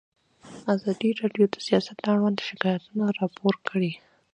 [0.75, 3.91] ازادي راډیو د سیاست اړوند شکایتونه راپور کړي.